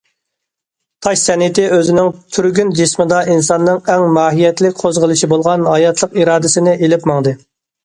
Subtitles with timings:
[1.07, 7.39] تاش سەنئىتى ئۆزىنىڭ تۈرگۈن جىسمىدا ئىنساننىڭ ئەڭ ماھىيەتلىك قوزغىلىشى بولغان ھاياتلىق ئىرادىسىنى ئېلىپ ماڭدى.